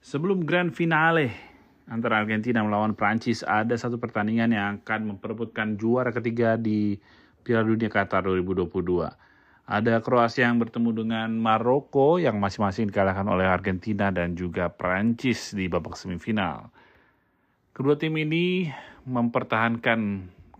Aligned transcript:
Sebelum 0.00 0.48
grand 0.48 0.72
finale 0.72 1.28
antara 1.84 2.24
Argentina 2.24 2.64
melawan 2.64 2.96
Prancis, 2.96 3.44
ada 3.44 3.76
satu 3.76 4.00
pertandingan 4.00 4.48
yang 4.48 4.66
akan 4.80 5.12
memperebutkan 5.16 5.76
juara 5.76 6.08
ketiga 6.08 6.56
di 6.56 6.96
Piala 7.44 7.68
Dunia 7.68 7.92
Qatar 7.92 8.24
2022. 8.24 8.72
Ada 9.70 10.00
Kroasia 10.00 10.48
yang 10.48 10.56
bertemu 10.56 11.04
dengan 11.04 11.28
Maroko 11.36 12.16
yang 12.16 12.40
masing-masing 12.40 12.88
dikalahkan 12.88 13.28
oleh 13.28 13.44
Argentina 13.44 14.08
dan 14.08 14.32
juga 14.34 14.72
Prancis 14.72 15.52
di 15.52 15.68
babak 15.68 16.00
semifinal. 16.00 16.72
Kedua 17.76 17.94
tim 18.00 18.16
ini 18.16 18.72
mempertahankan 19.04 20.00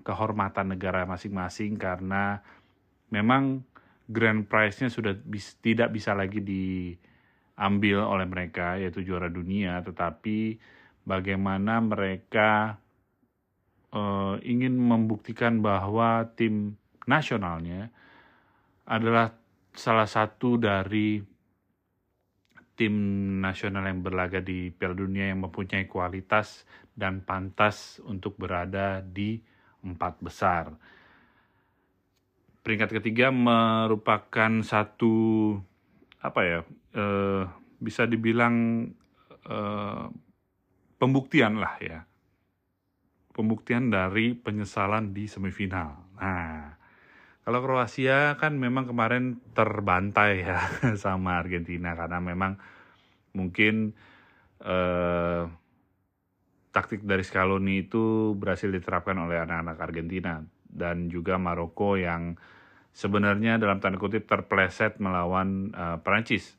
kehormatan 0.04 0.76
negara 0.76 1.08
masing-masing 1.08 1.80
karena 1.80 2.44
memang 3.08 3.64
grand 4.04 4.44
prize-nya 4.44 4.92
sudah 4.92 5.16
tidak 5.64 5.90
bisa 5.96 6.12
lagi 6.12 6.44
diambil 7.60 8.08
oleh 8.08 8.24
mereka 8.24 8.80
yaitu 8.80 9.04
juara 9.04 9.28
dunia 9.28 9.84
tetapi 9.84 10.56
bagaimana 11.04 11.76
mereka 11.84 12.80
uh, 13.92 14.40
ingin 14.40 14.80
membuktikan 14.80 15.60
bahwa 15.60 16.24
tim 16.40 16.80
nasionalnya 17.04 17.92
adalah 18.88 19.36
salah 19.76 20.08
satu 20.08 20.56
dari 20.56 21.20
tim 22.80 22.96
nasional 23.44 23.84
yang 23.84 24.00
berlaga 24.00 24.40
di 24.40 24.72
Piala 24.72 24.96
Dunia 24.96 25.28
yang 25.28 25.44
mempunyai 25.44 25.84
kualitas 25.84 26.64
dan 26.96 27.20
pantas 27.20 28.00
untuk 28.08 28.40
berada 28.40 29.04
di 29.04 29.36
empat 29.84 30.16
besar. 30.24 30.72
Peringkat 32.64 33.04
ketiga 33.04 33.28
merupakan 33.28 34.64
satu 34.64 35.12
apa 36.20 36.40
ya 36.44 36.60
eh, 36.96 37.44
bisa 37.80 38.04
dibilang 38.04 38.86
eh, 39.48 40.06
pembuktian 41.00 41.56
lah 41.56 41.74
ya, 41.80 42.04
pembuktian 43.32 43.88
dari 43.88 44.36
penyesalan 44.36 45.16
di 45.16 45.24
semifinal. 45.24 45.96
Nah, 46.20 46.76
kalau 47.40 47.64
Kroasia 47.64 48.36
kan 48.36 48.60
memang 48.60 48.84
kemarin 48.84 49.40
terbantai 49.56 50.44
ya 50.44 50.60
sama 51.04 51.40
Argentina 51.40 51.96
karena 51.96 52.20
memang 52.20 52.60
mungkin 53.32 53.96
eh, 54.60 55.44
taktik 56.70 57.02
dari 57.02 57.24
Scaloni 57.26 57.88
itu 57.88 58.36
berhasil 58.38 58.70
diterapkan 58.70 59.18
oleh 59.18 59.42
anak-anak 59.42 59.78
Argentina 59.80 60.38
dan 60.70 61.10
juga 61.10 61.34
Maroko 61.34 61.98
yang 61.98 62.38
sebenarnya 62.92 63.56
dalam 63.56 63.78
tanda 63.78 63.98
kutip 63.98 64.26
terpleset 64.26 64.98
melawan 64.98 65.70
uh, 65.72 65.98
Perancis. 66.02 66.58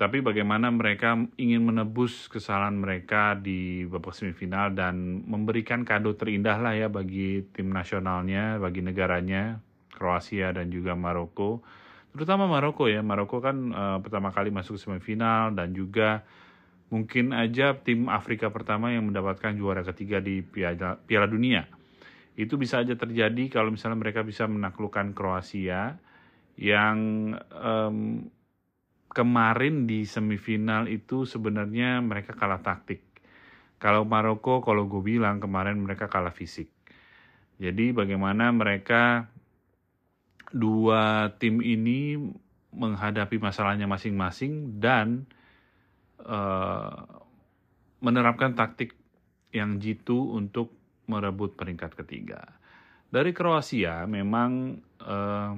Tapi 0.00 0.24
bagaimana 0.24 0.72
mereka 0.72 1.12
ingin 1.36 1.60
menebus 1.60 2.24
kesalahan 2.32 2.72
mereka 2.72 3.36
di 3.36 3.84
babak 3.84 4.16
semifinal 4.16 4.72
dan 4.72 5.20
memberikan 5.28 5.84
kado 5.84 6.16
terindah 6.16 6.56
lah 6.56 6.72
ya 6.72 6.88
bagi 6.88 7.44
tim 7.52 7.68
nasionalnya, 7.68 8.56
bagi 8.56 8.80
negaranya, 8.80 9.60
Kroasia 9.92 10.56
dan 10.56 10.72
juga 10.72 10.96
Maroko. 10.96 11.60
Terutama 12.16 12.48
Maroko 12.48 12.88
ya, 12.88 13.04
Maroko 13.04 13.44
kan 13.44 13.56
uh, 13.76 13.98
pertama 14.00 14.32
kali 14.32 14.48
masuk 14.48 14.80
semifinal 14.80 15.52
dan 15.52 15.76
juga 15.76 16.24
mungkin 16.88 17.36
aja 17.36 17.76
tim 17.76 18.08
Afrika 18.08 18.48
pertama 18.48 18.90
yang 18.96 19.12
mendapatkan 19.12 19.52
juara 19.52 19.84
ketiga 19.84 20.18
di 20.18 20.40
Piala, 20.40 20.96
Piala 20.96 21.28
Dunia. 21.28 21.68
Itu 22.38 22.56
bisa 22.56 22.82
aja 22.82 22.94
terjadi 22.94 23.50
kalau 23.50 23.74
misalnya 23.74 23.98
mereka 23.98 24.22
bisa 24.22 24.46
menaklukkan 24.46 25.12
Kroasia 25.12 25.98
yang 26.60 27.32
um, 27.50 28.28
kemarin 29.10 29.90
di 29.90 30.06
semifinal 30.06 30.86
itu 30.86 31.26
sebenarnya 31.26 31.98
mereka 31.98 32.36
kalah 32.38 32.62
taktik. 32.62 33.02
Kalau 33.80 34.04
Maroko, 34.04 34.60
kalau 34.60 34.86
gue 34.86 35.02
bilang 35.02 35.40
kemarin 35.40 35.80
mereka 35.80 36.06
kalah 36.06 36.32
fisik. 36.32 36.68
Jadi 37.60 37.92
bagaimana 37.92 38.52
mereka 38.52 39.28
dua 40.52 41.32
tim 41.36 41.60
ini 41.60 42.16
menghadapi 42.70 43.36
masalahnya 43.36 43.90
masing-masing 43.90 44.78
dan 44.78 45.26
uh, 46.22 47.04
menerapkan 48.00 48.54
taktik 48.54 48.94
yang 49.50 49.82
jitu 49.82 50.16
untuk 50.32 50.79
merebut 51.10 51.58
peringkat 51.58 51.98
ketiga. 51.98 52.46
Dari 53.10 53.34
Kroasia 53.34 54.06
memang 54.06 54.78
uh, 55.02 55.52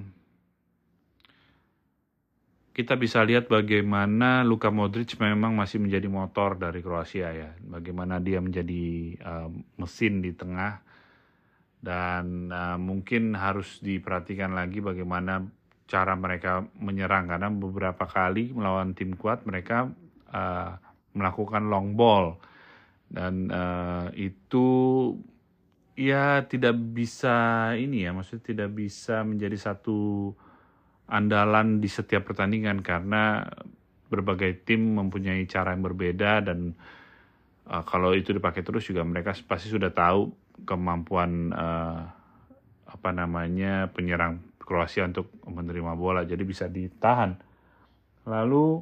kita 2.72 2.96
bisa 2.96 3.20
lihat 3.20 3.52
bagaimana 3.52 4.40
Luka 4.40 4.72
Modric 4.72 5.20
memang 5.20 5.52
masih 5.52 5.76
menjadi 5.76 6.08
motor 6.08 6.56
dari 6.56 6.80
Kroasia 6.80 7.28
ya. 7.36 7.52
Bagaimana 7.60 8.16
dia 8.16 8.40
menjadi 8.40 9.12
uh, 9.20 9.52
mesin 9.76 10.24
di 10.24 10.32
tengah 10.32 10.80
dan 11.84 12.48
uh, 12.48 12.78
mungkin 12.80 13.36
harus 13.36 13.82
diperhatikan 13.84 14.56
lagi 14.56 14.80
bagaimana 14.80 15.44
cara 15.84 16.16
mereka 16.16 16.64
menyerang 16.80 17.28
karena 17.28 17.52
beberapa 17.52 18.08
kali 18.08 18.54
melawan 18.56 18.96
tim 18.96 19.12
kuat 19.18 19.44
mereka 19.44 19.92
uh, 20.32 20.72
melakukan 21.12 21.68
long 21.68 21.92
ball 21.92 22.40
dan 23.12 23.52
uh, 23.52 24.08
itu 24.16 24.64
ya 25.92 26.44
tidak 26.48 26.72
bisa 26.96 27.70
ini 27.76 28.08
ya 28.08 28.16
maksudnya 28.16 28.44
tidak 28.44 28.70
bisa 28.72 29.20
menjadi 29.24 29.56
satu 29.60 30.32
andalan 31.12 31.84
di 31.84 31.88
setiap 31.90 32.32
pertandingan 32.32 32.80
karena 32.80 33.44
berbagai 34.08 34.64
tim 34.64 34.96
mempunyai 34.96 35.44
cara 35.48 35.76
yang 35.76 35.84
berbeda 35.84 36.44
dan 36.44 36.72
uh, 37.68 37.84
kalau 37.84 38.16
itu 38.16 38.32
dipakai 38.32 38.64
terus 38.64 38.88
juga 38.88 39.04
mereka 39.04 39.36
pasti 39.44 39.68
sudah 39.68 39.92
tahu 39.92 40.32
kemampuan 40.64 41.52
uh, 41.52 42.00
apa 42.88 43.08
namanya 43.12 43.88
penyerang 43.92 44.52
Kroasia 44.62 45.04
untuk 45.04 45.28
menerima 45.42 45.92
bola 45.98 46.22
jadi 46.22 46.40
bisa 46.46 46.70
ditahan. 46.70 47.34
Lalu 48.24 48.78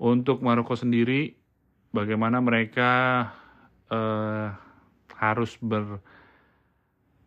untuk 0.00 0.40
Maroko 0.40 0.74
sendiri 0.74 1.36
bagaimana 1.92 2.40
mereka 2.40 2.90
uh, 3.92 4.48
harus 5.20 5.60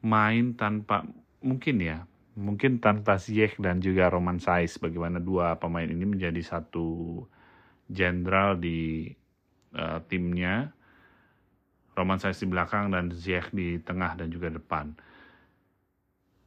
bermain 0.07 0.55
tanpa 0.55 1.03
mungkin 1.43 1.83
ya 1.83 2.07
mungkin 2.39 2.79
tanpa 2.79 3.19
Ziyech 3.19 3.59
dan 3.59 3.83
juga 3.83 4.07
Roman 4.07 4.39
Saiz 4.39 4.79
bagaimana 4.79 5.19
dua 5.19 5.59
pemain 5.59 5.83
ini 5.83 6.07
menjadi 6.07 6.39
satu 6.39 7.19
jenderal 7.91 8.55
di 8.55 9.11
uh, 9.75 9.99
timnya 10.07 10.71
Roman 11.91 12.23
Sainz 12.23 12.39
di 12.39 12.47
belakang 12.47 12.87
dan 12.87 13.11
Ziyech 13.11 13.51
di 13.51 13.83
tengah 13.83 14.15
dan 14.15 14.31
juga 14.31 14.47
depan. 14.47 14.95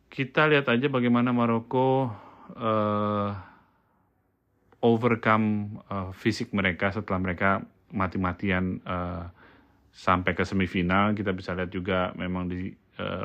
Kita 0.09 0.48
lihat 0.48 0.72
aja 0.72 0.88
bagaimana 0.88 1.37
Maroko 1.37 2.09
uh, 2.56 3.31
overcome 4.81 5.77
uh, 5.84 6.16
fisik 6.16 6.56
mereka 6.56 6.97
setelah 6.97 7.21
mereka 7.21 7.60
mati-matian 7.92 8.81
uh, 8.88 9.28
sampai 9.92 10.32
ke 10.32 10.48
semifinal. 10.48 11.12
Kita 11.12 11.37
bisa 11.37 11.53
lihat 11.53 11.69
juga 11.69 12.16
memang 12.16 12.48
di 12.48 12.72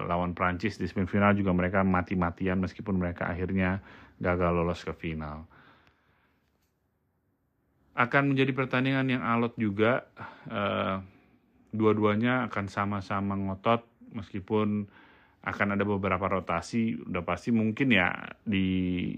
lawan 0.06 0.38
Prancis 0.38 0.80
di 0.80 0.88
semifinal 0.88 1.36
juga 1.36 1.52
mereka 1.52 1.84
mati-matian 1.84 2.62
meskipun 2.62 2.96
mereka 2.96 3.28
akhirnya 3.30 3.84
gagal 4.20 4.52
lolos 4.56 4.82
ke 4.82 4.94
final. 4.96 5.48
Akan 7.96 8.32
menjadi 8.32 8.52
pertandingan 8.52 9.08
yang 9.08 9.24
alot 9.24 9.56
juga. 9.56 10.04
Uh, 10.48 11.00
dua-duanya 11.76 12.48
akan 12.48 12.72
sama-sama 12.72 13.36
ngotot 13.36 13.84
meskipun 14.16 14.88
akan 15.46 15.68
ada 15.78 15.84
beberapa 15.86 16.26
rotasi 16.26 17.06
udah 17.06 17.22
pasti 17.22 17.54
mungkin 17.54 17.94
ya 17.94 18.10
di 18.42 19.12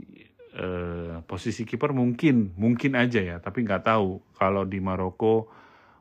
eh, 0.57 1.23
posisi 1.23 1.63
kiper 1.63 1.95
mungkin 1.95 2.57
mungkin 2.59 2.97
aja 2.99 3.21
ya 3.23 3.37
tapi 3.39 3.63
nggak 3.63 3.87
tahu 3.87 4.19
kalau 4.35 4.67
di 4.67 4.81
Maroko 4.83 5.47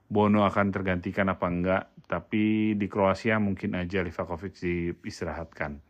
Bono 0.06 0.42
akan 0.48 0.66
tergantikan 0.74 1.30
apa 1.30 1.46
enggak 1.46 1.82
tapi 2.06 2.74
di 2.78 2.86
Kroasia 2.86 3.38
mungkin 3.42 3.74
aja 3.74 4.02
Livakovic 4.02 4.54
diistirahatkan 4.58 5.82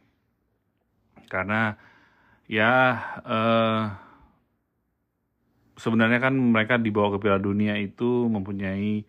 karena 1.28 1.76
ya 2.48 2.72
eh, 3.24 3.84
sebenarnya 5.76 6.18
kan 6.18 6.34
mereka 6.34 6.80
dibawa 6.80 7.14
ke 7.16 7.18
Piala 7.22 7.40
Dunia 7.40 7.76
itu 7.76 8.26
mempunyai 8.32 9.04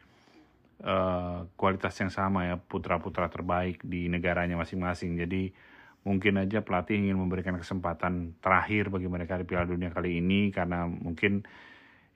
uh, 0.84 1.48
kualitas 1.56 1.96
yang 2.04 2.12
sama 2.12 2.52
ya 2.52 2.56
putra-putra 2.60 3.32
terbaik 3.32 3.82
di 3.82 4.12
negaranya 4.12 4.60
masing-masing. 4.60 5.16
Jadi 5.16 5.50
mungkin 6.04 6.40
aja 6.40 6.64
pelatih 6.64 7.00
ingin 7.00 7.18
memberikan 7.20 7.56
kesempatan 7.56 8.38
terakhir 8.44 8.92
bagi 8.92 9.08
mereka 9.08 9.40
di 9.40 9.48
Piala 9.48 9.68
Dunia 9.68 9.90
kali 9.92 10.20
ini 10.20 10.52
karena 10.52 10.86
mungkin 10.88 11.48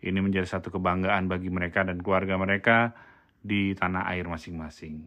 ini 0.04 0.20
menjadi 0.20 0.48
satu 0.48 0.74
kebanggaan 0.74 1.32
bagi 1.32 1.48
mereka 1.48 1.88
dan 1.88 2.04
keluarga 2.04 2.36
mereka 2.36 2.78
di 3.42 3.74
tanah 3.74 4.08
air 4.14 4.30
masing-masing. 4.30 5.02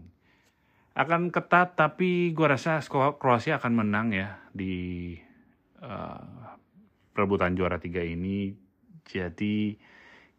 Akan 0.95 1.31
ketat 1.31 1.75
tapi 1.75 2.31
gue 2.31 2.47
rasa 2.47 2.79
Kroasia 3.19 3.59
akan 3.59 3.73
menang 3.75 4.15
ya 4.15 4.39
di 4.55 5.15
uh, 5.83 6.23
perebutan 7.15 7.55
juara 7.55 7.79
tiga 7.79 8.03
ini. 8.03 8.55
Jadi 9.07 9.79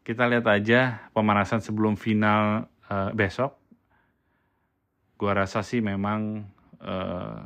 kita 0.06 0.30
lihat 0.30 0.46
aja 0.46 1.10
pemanasan 1.16 1.64
sebelum 1.64 1.98
final 1.98 2.70
uh, 2.92 3.10
besok. 3.16 3.58
Gua 5.16 5.32
rasa 5.32 5.64
sih 5.64 5.80
memang 5.80 6.46
uh, 6.84 7.42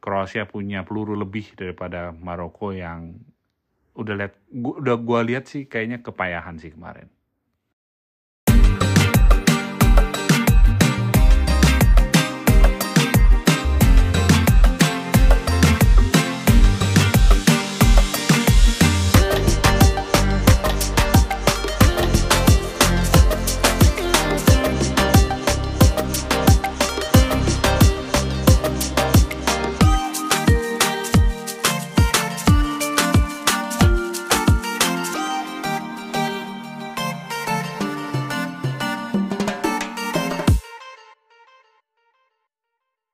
Kroasia 0.00 0.48
punya 0.48 0.82
peluru 0.82 1.14
lebih 1.14 1.52
daripada 1.54 2.10
Maroko 2.10 2.72
yang 2.72 3.14
udah 3.92 4.14
lihat 4.16 4.34
udah 4.56 4.96
gua 4.98 5.20
lihat 5.22 5.46
sih 5.46 5.68
kayaknya 5.68 6.00
kepayahan 6.00 6.56
sih 6.56 6.72
kemarin. 6.72 7.12